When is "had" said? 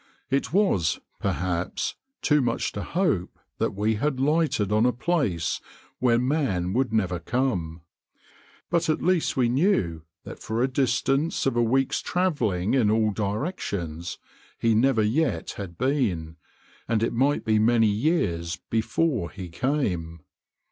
3.97-4.19, 15.51-15.77